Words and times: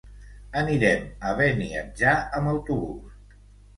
Anirem 0.61 1.03
a 1.31 1.35
Beniatjar 1.41 2.17
amb 2.41 2.53
autobús. 2.57 3.23